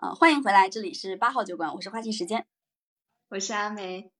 [0.00, 2.44] 呃，欢迎回来，这里是八号酒馆，我是花季时间，
[3.30, 4.10] 我是阿梅。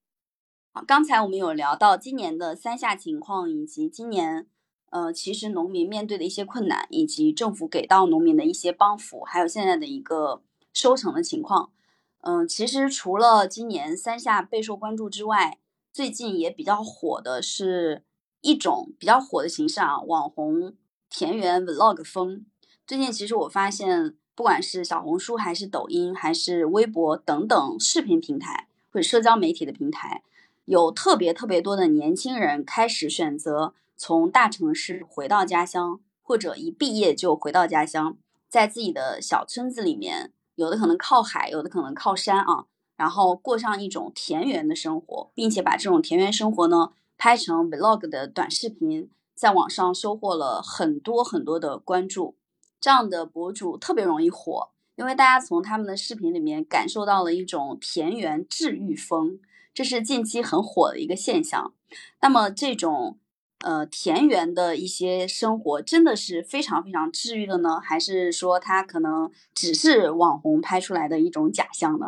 [0.71, 4.47] 好，刚才我们有聊到今年的三下情况，以及今年
[4.91, 10.41] 呃，其实农民面对的一些困难，以及政府给到农民的一些帮扶，还有现在的一个
[10.71, 11.73] 收成的情况。
[12.21, 15.59] 嗯，其实除了今年三下备受关注之外，
[15.91, 18.05] 最近也比较火的是
[18.39, 20.73] 一种比较火的形式啊，网红
[21.09, 22.45] 田园 vlog 风。
[22.87, 30.21] 最近其实我发现，不管是小红书还是抖音，还是微博等等视频平台或者社交媒体的平台，
[30.65, 38.17] 有特别特别多的年轻人开始选择从大城市回到家乡，或者一毕业就回到家乡，
[38.49, 40.31] 在自己的小村子里面。
[40.55, 52.35] 有的可能靠海，有的可能靠山啊，然后过上一种田园的生活，并且把这种田园生活呢拍成 vlog 的短视频，在网上收获了很多很多的关注。
[52.79, 59.39] 这样的博主特别容易火，因为大家从他们的视频里面感受到了一种田园治愈风，
[59.73, 61.73] 这是近期很火的一个现象。
[62.21, 63.19] 那么这种。
[63.59, 72.07] 呃，田园的一些生活真的是非常非常治愈的呢，还是说它可能只是网红拍出来的一种假象呢？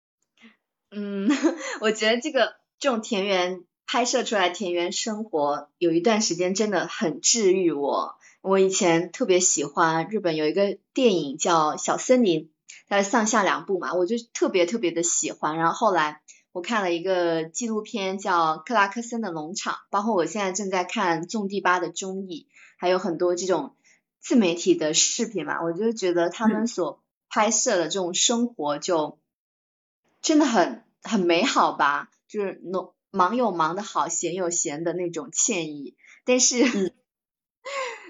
[0.90, 1.28] 嗯，
[1.82, 8.17] 我觉得这个这种田园拍摄出来田园生活，有一段时间真的很治愈我。
[8.40, 12.44] 我以前特别喜欢日本有一个电影叫《小森林》，
[12.88, 15.56] 它上下两部嘛，我就特别特别的喜欢。
[15.56, 16.22] 然后后来。
[16.50, 23.76] 我看了一个纪录片叫《克拉克森的农场》，包括我现在正在看种地吧的综艺，还有很多这种
[24.18, 29.20] 自媒体的视频嘛，我就觉得他们所拍摄的这种生活就
[30.20, 36.94] 真的很很美好吧，就是农忙有忙的好，闲有闲的那种惬意，但是。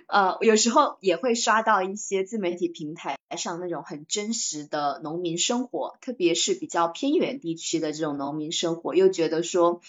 [0.09, 9.83] 呃，有时候也会刷到一些自媒体平台上那种很真实的农民生活，特别是比较偏远地区的这种农民生活，又觉得说，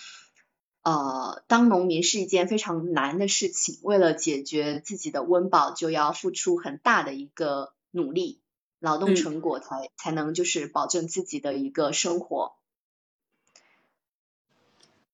[0.83, 8.41] 呃，当农民是一件非常难的事情，为了解决自己的温饱，就要付出很大的一个努力，
[8.79, 12.57] 劳动成果才才能就是保证自己的一个生活。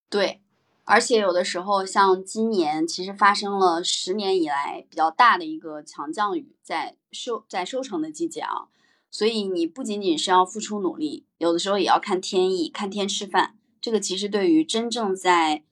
[0.10, 0.42] 对。
[0.88, 8.68] 而且有的时候，像今年其实发生了十年以来比较大的一个强降雨，在收在收成的季节啊，
[9.10, 13.58] 所以你不仅仅是要付出努力，有的时候也要看天意，看天吃饭。
[13.82, 15.64] 这个其实对于真正在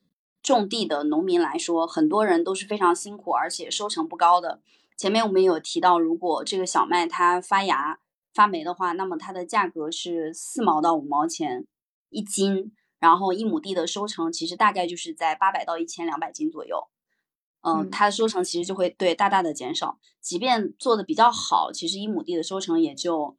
[0.42, 4.62] 种地的农民来说，很多人都是非常辛苦，而且收成不高的。
[4.98, 8.00] 前面我们有提到，如果这个小麦它发芽
[8.34, 11.68] 发霉的话，那么它的价格是四毛到五毛钱
[12.10, 12.72] 一斤。
[13.04, 16.88] 然后一亩地的收成其实大概就是在八百到一千两百斤左右，
[17.62, 20.00] 嗯，它的收成其实就会对大大的减少。
[20.22, 23.36] 即便做的比较好，其实一亩地的收成也就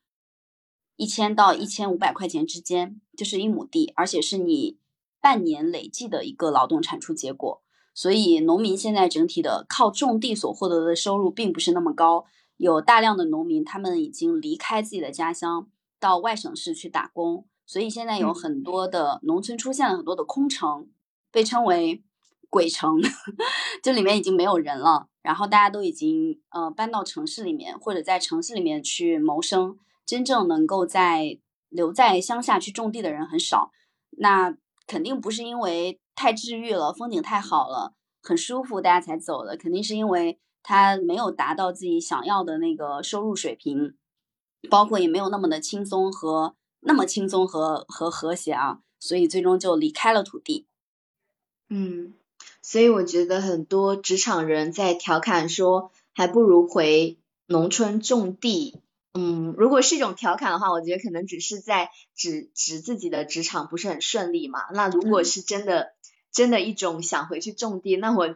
[0.97, 4.77] 一千到一千五百块钱之间，就是一亩地，而且是你
[5.19, 7.63] 半年累计的一个劳动产出结果。
[7.95, 12.27] 所以农民现在整体的靠种地所获得的收入并不是那么高，
[12.59, 17.47] 有大量的农民他们已经离开自己的家乡，到外省市去打工。
[17.67, 20.89] 所以现在有很多的农村出现了很多的空城，
[21.33, 22.05] 被称为
[22.51, 23.01] “鬼城”，
[23.83, 25.09] 就里面已经没有人了。
[25.23, 29.79] 然后大家都已经呃搬到城市里面，或者在城市里面去谋生。
[30.05, 31.39] 真正能够在
[31.71, 33.71] 留在乡下去种地的人很少。
[34.19, 34.55] 那
[34.87, 39.57] 肯定不是因为太治愈了，风景太好了，很舒服，大家才走的。
[39.57, 43.97] 肯定是因为他没有达到自己想要的那个收入水平，
[44.69, 46.55] 包括也没有那么的轻松和。
[46.87, 50.67] 那么轻松和和和谐啊，所以最终就离开了土地。
[51.71, 52.13] 嗯，
[52.61, 58.81] 所以我觉得很多职场人在调侃说，还不如回农村种地。
[59.15, 64.61] 嗯，如果是一种调侃的话，我觉得可能只是在指指自己的职场不是很顺利嘛。
[64.75, 65.95] 那如果是真的，
[66.33, 68.35] 真的一种想回去种地，那我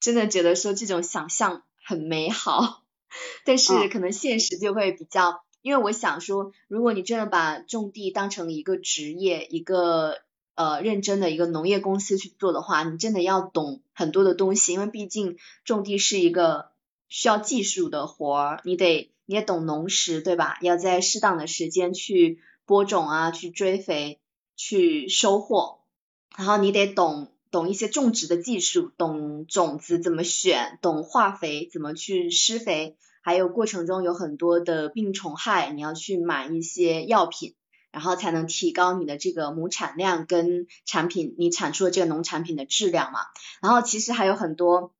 [0.00, 2.82] 真的觉得说这种想象很美好，
[3.46, 5.45] 但是可能现实就会比较。
[5.66, 10.20] 因为我想说，如果你真的把种地当成一个职业，一个
[10.54, 16.68] 呃认真的一个农业公司去做的话，你真的要懂很多的东西，因为毕竟种地是一个
[17.08, 20.56] 需要技术的活儿，你得你也懂农时，对吧？
[20.60, 24.20] 要在适当的时间去播种啊，去追肥，
[24.54, 25.80] 去收获，
[26.38, 32.96] 然后你得懂懂一些种植的技术，懂种子怎么选，懂化肥怎么去施肥。
[33.26, 37.56] 还有过程中有很多的病虫害，你要去买一些药品，
[37.90, 43.18] 然后才能提高你的这个亩产量跟产品你产出的这个农产品的质量嘛。
[43.60, 44.94] 然后其实还有很多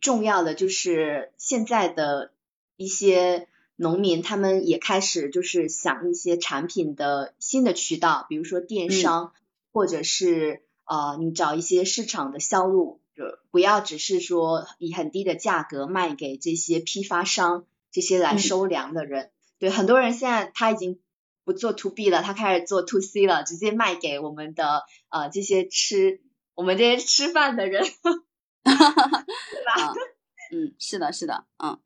[0.00, 2.32] 重要的，就是现在的
[2.78, 9.34] 一些农民他们也开始就是想一些产品的新的渠道，比如说电商，
[9.74, 13.01] 或者是呃你找一些市场的销路，就
[13.50, 19.30] 不要只是说以很低的价格卖给这些批发商，这些来收粮的人。
[19.58, 21.00] 对，很多人现在他已经
[21.44, 26.20] 不做 to B 了，他开始做 to C 了，直接卖给我们的呃这些吃
[26.54, 27.84] 我们这些吃饭的人，
[28.64, 29.94] 对吧？
[30.52, 31.78] 嗯，是的，是的，嗯。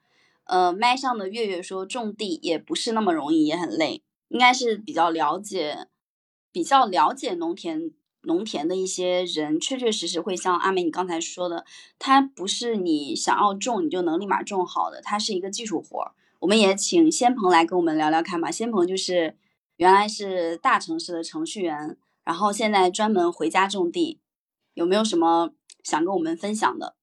[0.45, 5.89] 呃，麦上的月月说种地也不是那么容易，也很累，应该是比较了解、
[6.53, 7.91] 比较了解农田、
[8.27, 11.65] 农田的一些人，确确实实会像阿美你刚才说的，
[11.99, 16.13] 它不是你想要种你就能立马种好的，它是一个技术活儿。
[16.41, 18.51] 我们也请仙鹏来跟我们聊聊看吧。
[18.51, 19.37] 仙鹏就是
[19.77, 24.19] 原来是大城市的程序员，然后现在专门回家种地，
[24.75, 25.53] 有没有什么
[25.85, 26.97] 想跟我们分享的？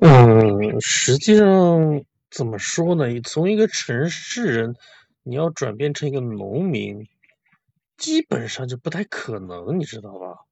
[0.00, 3.04] 嗯，实际上怎么说呢？
[3.22, 4.74] 从一个城市人，
[5.22, 7.08] 你要转变成一个农民，
[7.98, 10.46] 基本上就不太可能，你知道吧？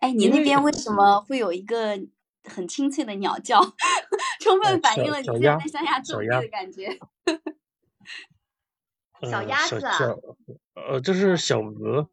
[0.00, 1.98] 哎，你那边为什么会有一个
[2.44, 3.60] 很清脆的鸟叫？
[4.42, 6.98] 充分反映了你现在在乡下种地的感觉。
[9.22, 9.96] 小鸭子啊？
[10.74, 12.10] 呃，这是小鹅。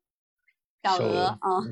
[0.83, 1.63] 小鹅啊。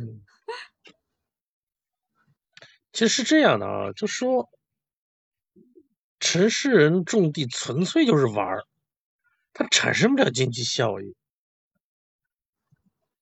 [2.92, 4.50] 其实是这样的啊，就说
[6.20, 8.66] 城市人种地纯粹就是玩儿，
[9.54, 11.16] 它产生不了经济效益。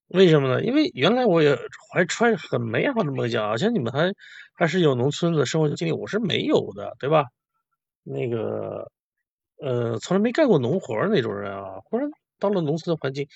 [0.08, 0.62] 为什么呢？
[0.64, 1.56] 因为原来我也
[1.92, 4.12] 怀揣很美好的梦想，好像你们还
[4.54, 7.24] 还是有农村的生活经历，我是没有的，对吧？
[8.04, 8.90] 那个
[9.60, 12.08] 呃，从来没干过农活那种人啊，忽然
[12.38, 13.26] 到了农村的环境，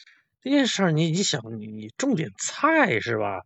[0.43, 3.43] 这件事儿你你想，你你种点菜是吧？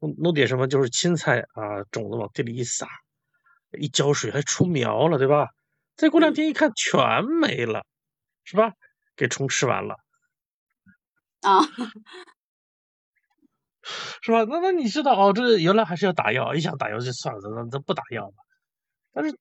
[0.00, 2.88] 弄弄点什么就是青菜啊，种子往地里一撒，
[3.78, 5.48] 一浇水还出苗了，对吧？
[5.96, 7.84] 再过两天一看全没了，
[8.44, 8.72] 是吧？
[9.16, 9.96] 给虫吃完了，
[11.42, 11.60] 啊，
[14.22, 14.44] 是吧？
[14.48, 18.36] 那那你知道哦，这原来还是要打药，一想打药就算了，那那不打药吧。
[19.12, 19.38] 但是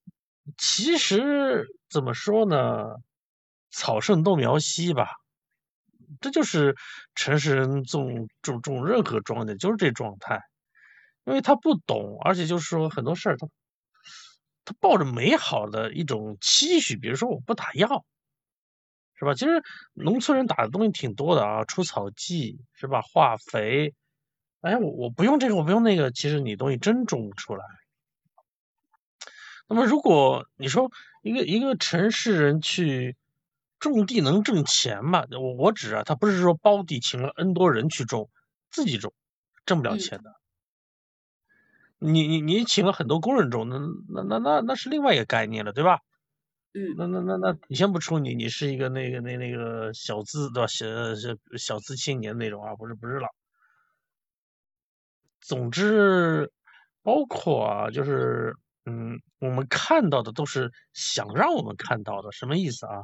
[0.57, 2.95] 其实怎么说呢？
[3.71, 5.09] 草盛豆苗稀吧。
[6.21, 6.75] 这就是
[7.15, 10.39] 城市人种种种任何庄稼就是这状态，
[11.25, 13.47] 因为他不懂，而且就是说很多事儿他
[14.63, 18.05] 他抱着美好的一种期许，比如说我不打药，
[19.15, 19.33] 是吧？
[19.33, 19.63] 其实
[19.93, 23.01] 农村人打的东西挺多的啊，除草剂是吧？
[23.01, 23.93] 化肥，
[24.65, 27.63] 哎，我我不用这个，我不用那个，其实你东西真种不出来。
[29.69, 30.91] 那么如果你说
[31.21, 33.15] 一个一个城市人去。
[33.77, 35.25] 种地能挣钱吗？
[35.31, 38.29] 我我指啊，他不是说包地请了 N 多人去种，
[38.71, 39.13] 自己种
[39.65, 40.35] 挣不了钱的。
[41.99, 43.77] 你你你请了很多工人种，那
[44.09, 45.99] 那那那那是另外一个概念了，对吧？
[46.73, 46.95] 嗯。
[46.97, 50.67] 那那那那你先不说你你是一个那个那那个小资对吧？
[50.67, 50.85] 小
[51.15, 53.27] 小小资青年那种啊，不是不是了。
[55.47, 56.51] 总之，
[57.03, 58.55] 包括啊，就是
[58.85, 63.03] 嗯，我们看到的都是想让我们看到的，什么意思啊？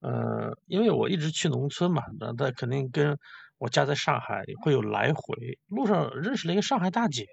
[0.00, 3.16] 呃，因为我一直去农村嘛，那那肯定跟
[3.56, 7.26] 我家在上海会有来回，路上认识了一个上海大姐，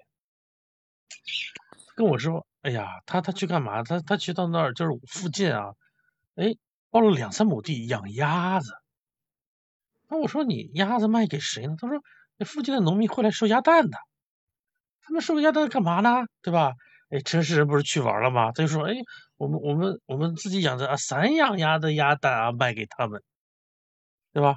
[1.96, 3.82] 跟我说，哎呀，她她去干嘛？
[3.82, 5.72] 她她去到那儿就是附近啊，
[6.36, 6.54] 哎，
[6.90, 8.72] 包了两三亩地养鸭子。
[10.08, 11.74] 那我说你鸭子卖给谁呢？
[11.76, 12.00] 他说
[12.36, 13.98] 那附近的农民会来收鸭蛋的。
[15.12, 16.24] 他们收鸭蛋干嘛呢？
[16.40, 16.72] 对吧？
[17.10, 18.46] 哎，城市人不是去玩了吗？
[18.52, 18.94] 他就说，哎。
[19.36, 23.20] 我们我们我们自己养的啊，散养鸭的鸭蛋啊，卖给他们，
[24.32, 24.54] 对吧？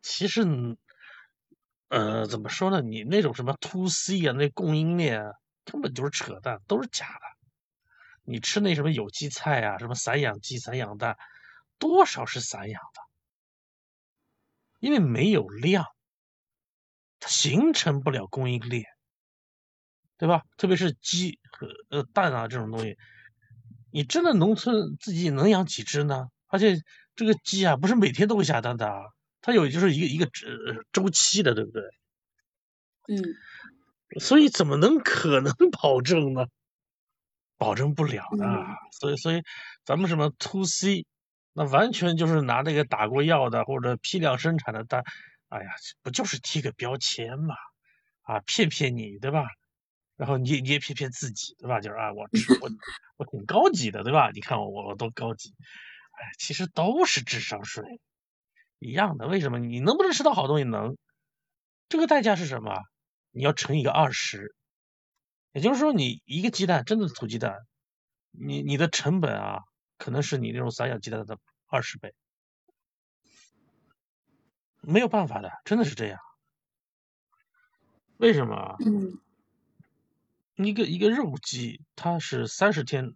[0.00, 0.46] 其实，
[1.88, 2.80] 呃，怎么说呢？
[2.80, 5.24] 你那种什么 to C 啊，那供应链，
[5.64, 7.20] 根本就是扯淡，都是假的。
[8.22, 11.18] 你吃那什么有机菜啊，什么散养鸡、散养蛋，
[11.80, 13.00] 多少是散养的，
[14.78, 15.84] 因为没有量，
[17.20, 18.84] 它形成不了供应链。
[20.16, 20.42] 对吧？
[20.56, 22.96] 特别是鸡和呃蛋啊这种东西，
[23.92, 26.26] 你真的农村自己能养几只呢？
[26.48, 26.76] 而且
[27.14, 28.90] 这个鸡啊，不是每天都会下蛋的，
[29.40, 31.82] 它有就是一个一个周周期的，对不对？
[33.06, 33.22] 嗯。
[34.18, 36.46] 所以怎么能可能 保证呢？
[37.56, 38.46] 保证不了的。
[38.98, 39.42] 所以所以
[39.84, 41.06] 咱们什么 to C，
[41.52, 45.04] 那完全就是拿那个打过药的或者批量生产的蛋，
[45.48, 45.70] 哎呀，
[46.02, 47.54] 不就是贴个标签嘛？
[48.22, 49.46] 啊，骗骗你，对吧？
[50.16, 51.80] 然后你你也骗骗自己，对吧？
[51.80, 52.28] 就是啊，我
[52.60, 52.70] 我
[53.16, 54.30] 我挺高级的，对吧？
[54.32, 55.54] 你看我我多高级，
[56.12, 58.00] 哎，其实都是智商税
[58.78, 59.26] 一样的。
[59.26, 59.58] 为什么？
[59.58, 60.64] 你能不能吃到好东西？
[60.64, 60.96] 能。
[61.88, 62.74] 这个代价是什么？
[63.30, 64.54] 你要乘以个二十，
[65.52, 67.56] 也就是说，你一个鸡蛋，真的土鸡蛋，
[68.30, 69.60] 你你的成本啊，
[69.96, 72.12] 可能是你那种散养鸡蛋的二十倍，
[74.88, 76.18] 没有办法的，真的是这样。
[78.16, 78.76] 为什么？
[78.80, 79.20] 嗯，
[80.56, 83.12] 一个一个肉鸡，它是三十天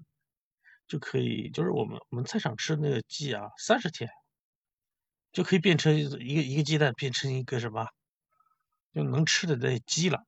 [0.87, 4.11] 就可以，就是我们我们菜场吃的那个鸡啊，三十天
[5.33, 7.89] 就可以变成一个一个鸡蛋变成一个什么，
[8.93, 10.27] 就能吃的那鸡了。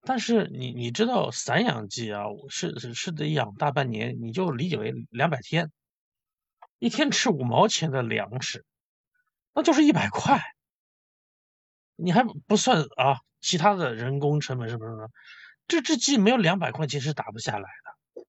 [0.00, 5.70] 但是你你知道散养鸡啊，是是是得养大半年，你就理解为两百天，
[6.78, 8.64] 一天吃五毛钱的粮食，
[9.58, 10.40] 那就是一百块，
[11.96, 14.92] 你还不算啊其他的人工成本是不是？
[15.66, 18.24] 这只鸡没有两百块钱是打不下来的，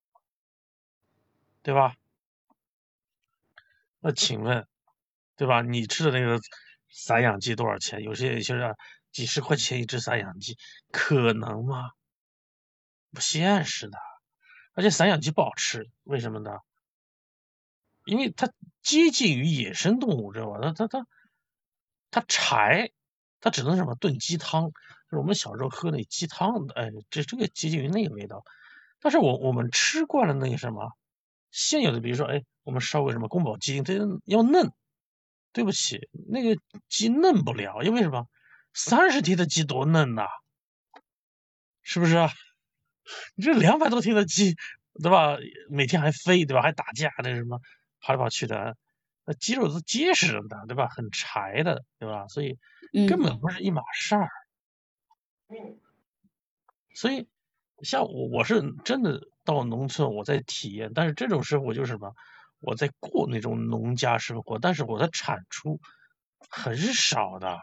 [1.62, 1.94] 对吧？
[4.00, 4.66] 那请问，
[5.36, 5.62] 对吧？
[5.62, 6.40] 你吃的那个
[6.88, 8.02] 散养鸡多少钱？
[8.02, 8.74] 有些有些人。
[9.12, 10.56] 几十块钱一只散养鸡，
[10.92, 11.90] 可能吗？
[13.12, 13.98] 不现实的，
[14.72, 16.58] 而且散养鸡不好吃，为什么呢？
[18.04, 20.60] 因为它接近于野生动物，知道吧？
[20.60, 21.06] 它它它
[22.10, 22.90] 它柴，
[23.40, 28.44] 它只能什么炖鸡汤，就是我们小时候喝那鸡汤，哎，这这个接近于那个味道。
[29.00, 30.92] 但是我我们吃惯了那个什么
[31.50, 33.92] 现有的，比如说，哎，我们烧个什么宫保鸡丁，它
[34.24, 34.72] 要嫩。
[35.52, 38.28] 对不起，那个鸡嫩不了，因为什么？
[38.72, 40.28] 三十天的鸡多嫩呐，
[41.82, 42.30] 是不是啊？
[43.34, 44.54] 你这两百多天的鸡，
[45.02, 45.38] 对吧？
[45.68, 46.62] 每天还飞，对吧？
[46.62, 47.58] 还打架，那什么
[48.00, 48.76] 跑来跑去的，
[49.30, 50.88] 那肌肉是结实的，对吧？
[50.88, 52.26] 很柴的，对吧？
[52.26, 52.58] 所以
[53.08, 54.28] 根本不是一码事儿。
[56.96, 57.28] 所以
[57.80, 62.12] 像我，我是真的到农村我在体验，但是这种生活就是什么？
[62.58, 65.80] 我在过那种农家生活，但是我的产出
[66.50, 67.60] 很少的。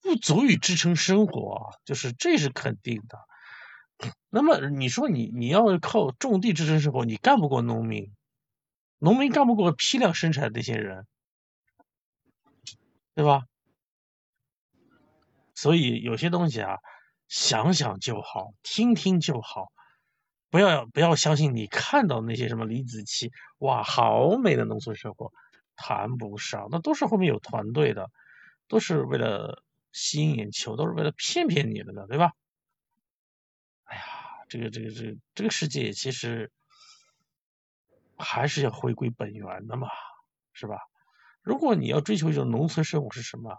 [0.00, 3.18] 不足以支撑生活，就是这是肯定的。
[4.30, 8.10] 那么你说你你要靠种地支撑生活，你干不过农民，
[9.02, 11.08] 农民干不过批量生产那些人，
[13.14, 13.42] 对吧？
[15.56, 16.78] 所以有些东西啊，
[17.26, 19.72] 想想就好，听听就好，
[20.48, 25.32] 不要不要相信你看到那些什么李子柒，哇，好美的农村生活，
[25.74, 28.10] 谈不上，那都是后面有团队的，
[28.68, 29.62] 都是为了。
[29.94, 32.32] 吸引眼球都是为了骗骗你们的，对吧？
[33.84, 34.02] 哎呀，
[34.48, 36.50] 这个这个这个这个世界其实
[38.22, 39.88] 还是要回归本源的嘛，
[40.52, 40.78] 是吧？
[41.42, 43.58] 如果你要追求一种农村生活是什么？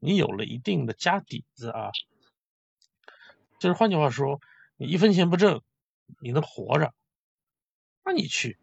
[0.00, 1.90] 你有了一定的家底子啊，
[3.60, 4.40] 就是换句话说，
[4.76, 5.62] 你一分钱不挣，
[6.20, 6.92] 你能活着，
[8.04, 8.58] 那你去。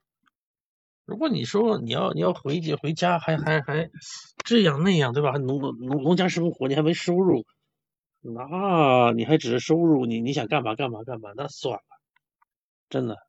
[1.06, 3.90] 如果你说你要你要回去回家还还还
[4.44, 5.32] 这样那样对吧？
[5.38, 7.46] 农农农家生活你还没收入，
[8.20, 11.32] 那你还只是收入你你想干嘛干嘛干嘛？
[11.38, 11.84] 那算了，
[12.90, 13.29] 真的。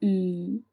[0.00, 0.64] 嗯，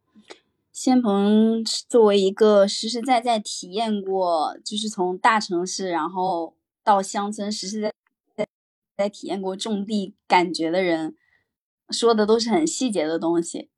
[0.71, 7.93] 仙鹏作为一个实实在在体验过，就是从大城市然后到乡村实实在
[8.35, 8.47] 在
[8.95, 11.15] 在体验过种地感觉的人，
[11.89, 13.69] 说的都是很细节的东西。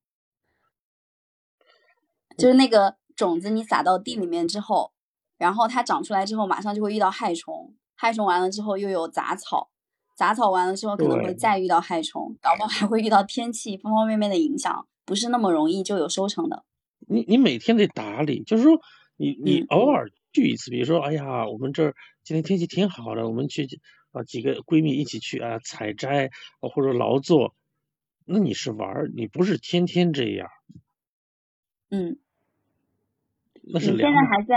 [2.38, 4.94] 就是那个种子，你撒到地里面之后，
[5.38, 9.72] 然后它长出来之后，马上就会遇到害虫，害虫完了之后又有杂草，
[10.15, 16.63] 杂草完了之后可能会再遇到害虫，搞不好还会遇到天气方方面面的影响，不是那么容易就有收成的。
[17.00, 18.80] 你你每天得打理，就是说
[19.18, 23.68] 你你偶尔聚一次，比如说哎呀，我们这儿今天天气挺好的，我们去
[24.12, 26.30] 啊几个闺蜜一起去啊采摘
[26.62, 27.56] 或者劳作，
[28.24, 30.48] 那你是玩儿，你不是天天这样。
[31.89, 32.20] 嗯。
[33.62, 34.56] 你现在还在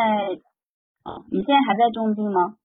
[1.03, 1.25] 啊？
[1.31, 2.59] 你现在还在种地吗？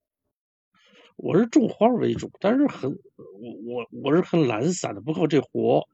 [1.16, 5.88] 我是种花为主，但是很我我我是很懒散的，不靠这活，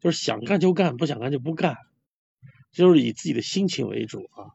[0.00, 1.76] 就是想干就干，不想干就不干，
[2.70, 4.54] 就是以自己的心情为主啊。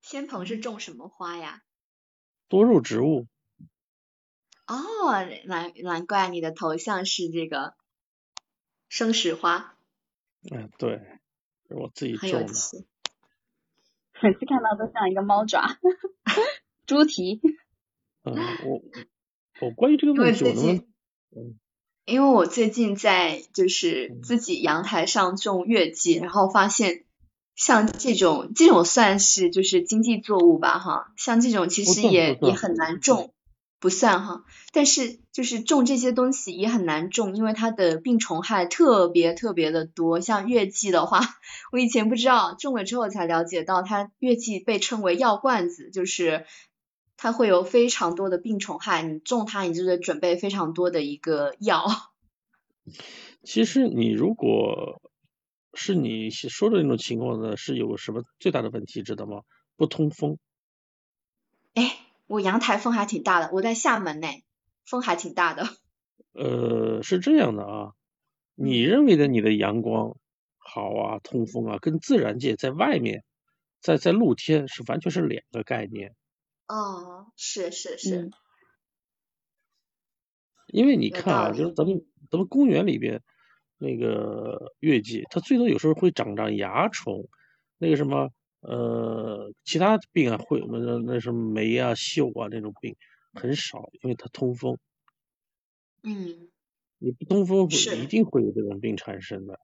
[0.00, 1.62] 仙鹏是种什么花呀？
[2.48, 3.28] 多肉植物。
[4.66, 4.76] 哦，
[5.46, 7.74] 难难怪你的头像是这个
[8.88, 9.76] 生石花。
[10.50, 10.96] 嗯，对，
[11.68, 12.52] 是我自己种的。
[14.22, 15.78] 每次看到都像一个猫爪，
[16.86, 17.40] 猪蹄。
[18.22, 18.34] 嗯，
[18.66, 18.82] 我
[19.60, 21.58] 我关于这个问题，我能，嗯，
[22.06, 27.04] 因为我最近在就是自己阳台上种月季，然后发现
[27.54, 33.32] 像这种这种算是就是经济作物吧，哈，像这种其实也也很难种。
[33.82, 40.20] 不算哈，但是就是种这些东西也很难种，因为它的病虫害特别特别的多。
[40.20, 41.22] 像月季的话，
[41.72, 46.44] 我以前不知道，种了之后才了解到，它月季被称为药罐子，就是
[47.22, 51.84] 它会有非常多的病虫害，你种它，你就得准备非常多的一个药。
[53.44, 55.02] 其实你如果
[55.74, 59.42] 是你说的那种情况呢，是有什么最大的问题，知道吗？
[59.76, 60.38] 不通风。
[61.74, 64.26] 哎，我阳台风还挺大的，我在厦门呢，
[64.86, 65.68] 风还挺大的。
[66.32, 67.92] 呃，是这样的啊，
[68.54, 70.16] 你认为的你的阳光
[70.56, 73.24] 好啊，通风啊，跟自然界在外面，
[73.82, 76.14] 在在露天是完全是两个概念。
[76.70, 78.30] 哦，是是是。
[80.68, 83.22] 因为你看啊，就是咱们咱们公园里边
[83.76, 87.28] 那个月季，它最多有时候会长长蚜虫，
[87.76, 92.94] 那个什么呃其他病啊会那那什么霉啊锈啊那种病
[93.34, 94.78] 很少，因为它通风。
[96.04, 96.50] 嗯，
[96.98, 99.58] 你不通风会，一定会有这种病产生的。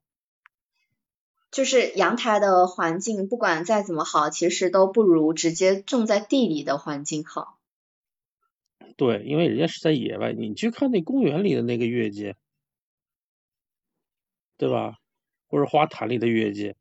[1.50, 7.58] 就是阳台的环境，不管再怎么好，其实都不如直接种在地里的环境好。
[8.96, 12.34] 对，因为人家是在野外，你去看那公园里的那个月季，
[14.56, 14.96] 对吧？
[15.48, 16.74] 或者花坛里的月季，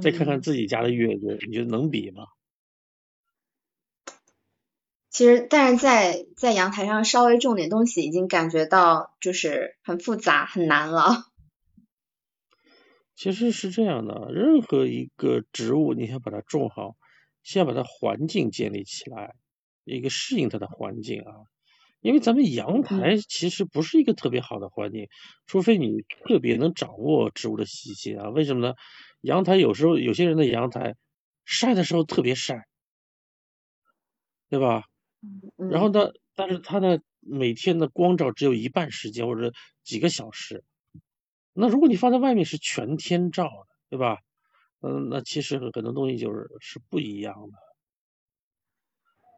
[0.00, 2.26] 再看看自己家的月季，你觉得能比吗？
[5.10, 11.24] 其实，但是在在阳台上稍微种点东西，已经感觉到就是很复杂很难了。
[13.16, 16.96] 其实是这样的，任何一个植物，你想把它种好，
[17.42, 19.34] 先把它环境建立起来，
[19.84, 21.32] 一个适应它的环境啊。
[22.00, 25.08] 因为咱们阳台其实不是一个特别好的环境，
[25.46, 28.28] 除非你特别能掌握植物的习性啊。
[28.28, 28.74] 为什么呢？
[29.22, 30.94] 阳台有时候有些人的阳台
[31.46, 32.66] 晒的时候特别晒，
[34.50, 34.84] 对吧？
[35.56, 40.62] 然后呢，但是它的每天的光照只有一半时间或者几个小时。
[41.56, 44.18] 那如果你放在外面是全天照的，对吧？
[44.82, 47.58] 嗯，那其实很多东西就是是不一样的。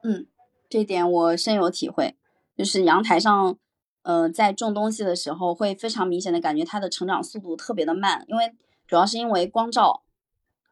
[0.03, 0.27] 嗯，
[0.69, 2.17] 这点我深有体会。
[2.57, 3.57] 就是阳台上，
[4.03, 8.53] 呃，在种东西的时候，会非常明显的感觉它的成长速度特别的慢，因为
[8.89, 10.03] 主要是因为光照，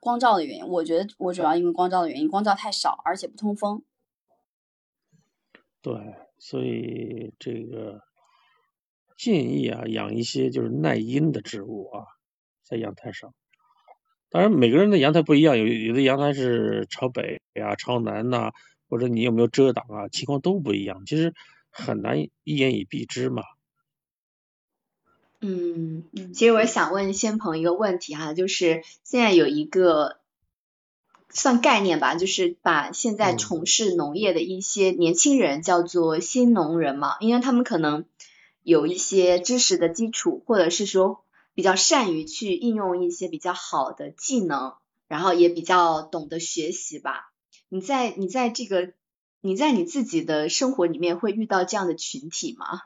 [0.01, 0.67] 光照的原因。
[0.67, 3.85] 我觉得我主要因为光照的原因，光照太少，而且不通风。
[5.81, 8.03] 对，所以这个
[9.17, 12.05] 建议啊，养一些就是耐阴的植物啊，
[12.65, 13.35] 在阳台上。
[14.29, 18.53] 当然，每个人的阳台不一样，有有的阳台是朝北呀、朝南呐，
[18.89, 21.05] 或者你有没有遮挡啊，情况都不一样。
[21.07, 21.35] 其实
[21.71, 23.43] 很难一言以蔽之嘛。
[25.41, 30.19] 嗯，其实我想问仙鹏一个问题哈，就是现在有一个。
[31.29, 38.07] 算概念吧，就是把现在从事农业的一些年轻人叫做新农人嘛，因为他们可能
[38.67, 41.23] 有一些知识的基础，或者是说
[41.55, 44.75] 比较善于去应用一些比较好的技能，
[45.07, 47.31] 然后也比较懂得学习吧。
[47.69, 48.93] 你在你在这个
[49.41, 52.83] 你在你自己的生活里面会遇到这样的群体吗？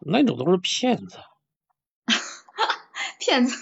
[0.00, 1.16] 那种都是骗子，
[3.18, 3.56] 骗子。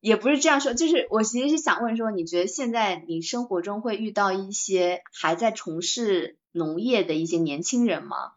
[0.00, 8.32] 也不是这样说，就是我其实是想问说，你觉得现在你生活中会遇到一些还在从事农业的一些年轻人吗？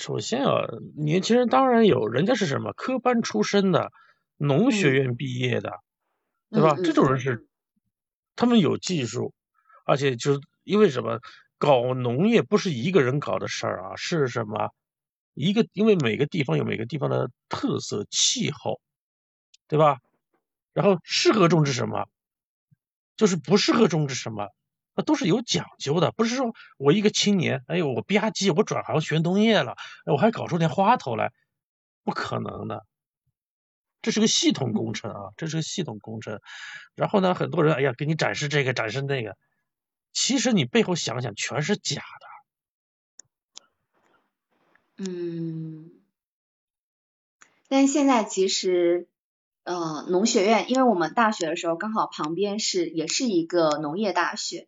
[0.00, 0.62] 首先啊，
[0.96, 3.90] 年轻人当然有，人家是什么科班出身的，
[4.36, 5.72] 农学院毕业的，
[6.52, 6.78] 对吧？
[6.84, 7.48] 这种人是
[8.36, 9.34] 他们有技术，
[9.84, 11.18] 而且就是因为什么
[11.58, 14.70] 搞农业不是一个人搞的事儿啊，是什么
[15.34, 18.80] 一个因为每个地方有每个地方的特色气候。
[19.70, 19.98] 对吧？
[20.72, 22.06] 然后适合种植什么，
[23.18, 24.48] 就是不适合种植什么，
[25.02, 26.12] 都是有讲究的。
[26.12, 31.32] 不是说我一个青年，哎呦，我吧唧，我转行学农业了，我还搞出点花头来，
[32.04, 32.86] 不可能的。
[34.02, 36.40] 这是个系统工程啊，这是个系统工程。
[36.94, 39.36] 然后呢，很多人哎呀，给你展示这个，展示那个，
[40.12, 42.02] 其实你背后想想，全是假
[44.96, 45.04] 的。
[45.04, 45.90] 嗯，
[47.68, 49.08] 但现在其实。
[49.64, 54.66] 呃，农学院，因为我们大学的时候刚好旁边是也是一个农业大学，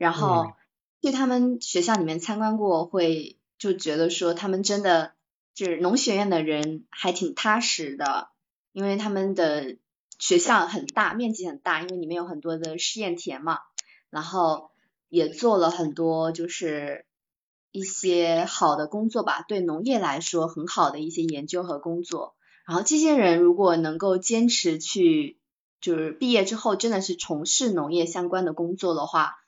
[0.00, 0.54] 然后
[1.02, 5.12] 去他们学校里面参观过，会就觉得说他们真的
[5.54, 8.30] 就是农学院的人还挺踏实的，
[8.72, 9.76] 因为他们的
[10.18, 13.58] 学校很大，面积很大，因为里面有很多的试验田嘛，
[14.08, 14.70] 然后
[15.10, 17.04] 也做了很多就是
[17.70, 22.36] 一些好的工作吧，对农业来说很好的一些研究和工作。
[22.66, 25.38] 然后这些人如果能够坚持去，
[25.78, 29.39] 就是毕业之后真的是从事农业相关的工作的话，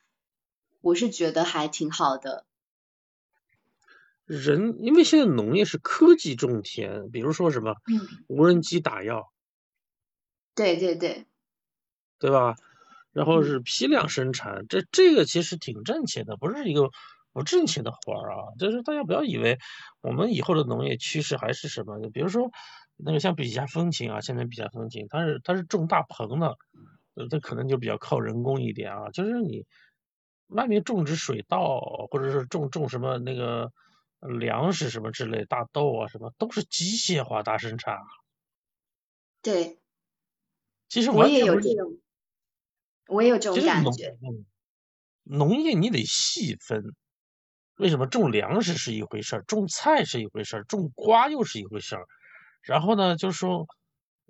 [0.82, 2.44] 我是觉得还挺好的。
[4.24, 7.74] 人因为现在农业是科技种田，比如说什么，
[8.28, 9.32] 无人机打药，
[10.54, 11.26] 对对对，
[12.18, 12.54] 对吧？
[13.12, 16.88] 然后是批量生产，这这个其实挺挣钱的，不是一个
[17.32, 18.54] 不挣钱的活儿啊。
[18.58, 19.58] 就是大家不要以为
[20.00, 22.50] 我们以后的农业趋势还是什么，比如说
[22.96, 26.56] 那个像比亚风情啊，现在比亚风情，它是它是种大棚的，
[27.14, 29.10] 呃，它可能就比较靠人工一点啊。
[29.10, 29.66] 就是你
[30.54, 33.70] 外面种植水稻，或者是种种什么那个
[34.38, 38.02] 粮食什么之类，大豆啊什么，都是机械化大生产啊。
[39.44, 39.76] 对，
[40.90, 41.98] 其实我也有这种，
[43.08, 44.14] 我也有这种感觉。
[45.24, 46.82] 农业你得细分，
[47.76, 52.06] 为什么种粮食是一回事儿，种菜是一回事儿，种瓜又是一回事儿。
[52.62, 53.66] 然后呢，就是说，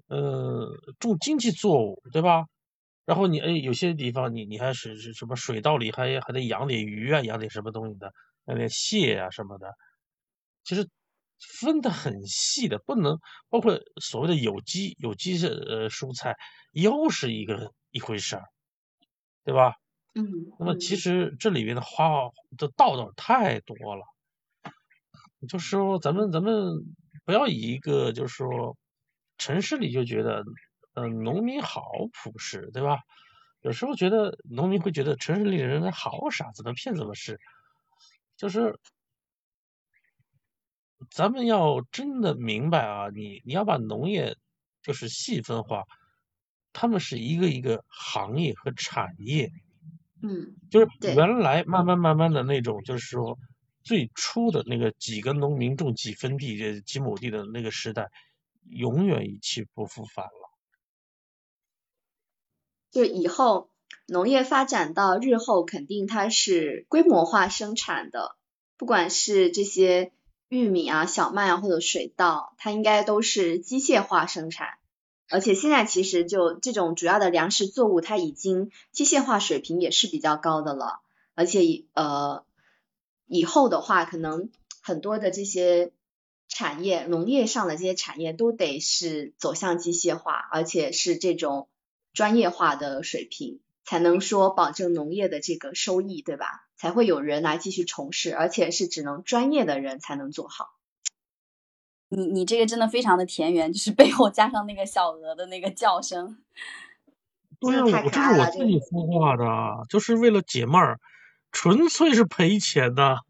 [0.08, 0.68] 呃，
[1.00, 2.46] 种经济作物，对吧？
[3.04, 8.12] 然后你哎，有些地方你你还是是什么水稻里还还得养点鱼啊，养点什么东西的，
[8.46, 9.68] 养点蟹啊什么的，
[10.64, 10.88] 其实。
[11.60, 16.36] 分得很细的，不能包括所谓的有机有机是呃蔬菜，
[16.70, 18.44] 又是一个一回事儿，
[19.42, 19.74] 对吧？
[20.14, 20.22] 嗯。
[20.60, 24.04] 那么其实这里面的花的道道太多了，
[25.48, 26.74] 就是说咱们咱们
[27.24, 28.76] 不要以一个就是说
[29.36, 30.44] 城市里就觉得
[30.94, 32.98] 嗯农民好朴实，对吧？
[33.60, 37.38] 有时候觉得农民会觉得城市里的人好傻，怎么骗怎么是，
[38.36, 38.78] 就是。
[41.10, 44.36] 咱们要真的明白啊，你你要把农业
[44.82, 45.82] 就是细分化，
[46.72, 49.50] 他们是一个一个行业和产业，
[50.22, 53.36] 嗯，就是原来慢慢慢慢的那种，就是说
[53.82, 58.08] 最初的那个几个农民种几分地、几亩地的那个时代，
[58.70, 60.41] 永远一去不复返了。
[62.92, 63.68] 就以后
[64.06, 68.36] 农业发展到日后，肯定它是规模化生产的，
[68.78, 70.12] 不管是这些。
[70.54, 74.68] 玉米啊、小麦啊或者水稻，它应该都是机械化生产，
[75.30, 81.00] 而且现在其实就这种主要的粮食作物，它已经机械化水平也是比较高的了，
[81.34, 82.44] 而且呃
[83.26, 84.50] 以后的话，可能
[84.82, 85.90] 很多的这些
[86.48, 91.66] 产业、农业上的这些产业都得是走向机械化，而且是这种
[92.12, 96.66] 专业化的水平，才能说保证农业的这个收益，对吧？
[96.76, 100.74] 才会有人来继续从事，而且是只能专业的人才能做好。
[102.08, 106.38] 你你这个真的非常的田园，就是背后加上那个小鹅的那个叫声。
[107.60, 110.98] 对啊，我这是我自己孵化的，就是为了解闷儿，
[111.52, 113.20] 纯粹是赔钱的。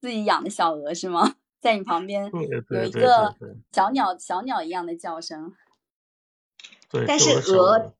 [0.00, 1.34] 自己养的小鹅是吗？
[1.60, 3.34] 在你旁边有一个
[3.72, 5.52] 小鸟，小鸟一样的叫声。
[6.94, 7.94] 对，但是鹅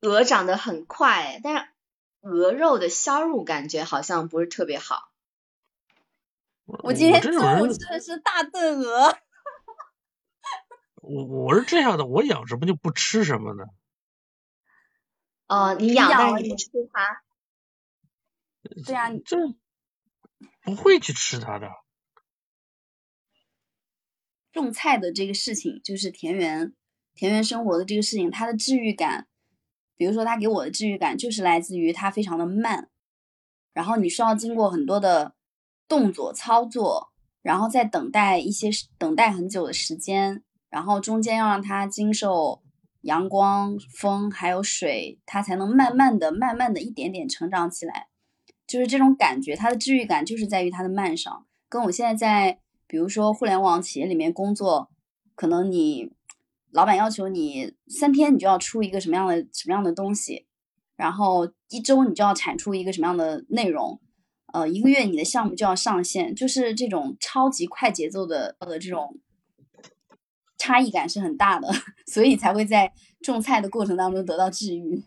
[0.00, 1.68] 鹅长得很快，但是。
[2.20, 5.12] 鹅肉的销路感觉好像不是特别好。
[6.64, 9.16] 我今天中午吃的是大炖鹅。
[11.00, 13.64] 我我是这样的，我养什么就不吃什么呢？
[15.46, 17.22] 哦，你养但是你不吃它。
[18.84, 19.36] 对啊，这
[20.62, 21.70] 不会去吃它的。
[24.50, 26.74] 种菜的这个事情，就是田园
[27.18, 29.26] 田园生活的这个事情，它的治愈感。
[29.96, 32.88] 比如说，它给我的治愈感就是来自于它非常的慢，
[33.74, 35.34] 然后你需要经过很多的
[35.88, 37.08] 动作操作，
[37.42, 42.62] 然后再等待一些等待很久的时间，然后中间要让它经受
[43.00, 48.06] 阳光、风还有水，它才能慢慢的、慢慢的一点点成长起来。
[48.64, 51.44] 就是这种感觉，它的治愈感就是在于它的慢上。
[51.68, 54.92] 跟我现在在比如说互联网企业里面工作，
[55.34, 56.16] 可能你。
[56.72, 60.46] 老板要求你三天你就要出一个什么样的什么样的东西，
[60.96, 64.00] 然后一周你就要产出一个什么样的内容，
[64.52, 69.18] 呃，一个月你的项目就要上线，就是这种超级快节奏的的这种
[70.58, 71.68] 差异感是很大的，
[72.06, 75.04] 所以才会在种菜的过程当中得到治愈。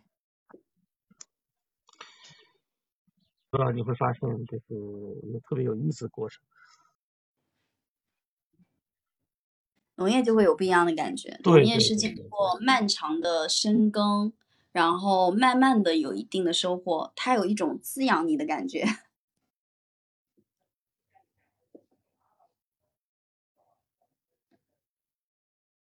[3.52, 3.71] 不知道？
[3.71, 4.74] 你会发现就是
[5.28, 6.41] 一个特别有意思的过程。
[10.02, 14.34] 农业就会有不一样的感觉，农业是经过漫长的深耕，
[14.72, 18.84] 然后慢慢的有一定的收获，它有一种滋养你的感觉。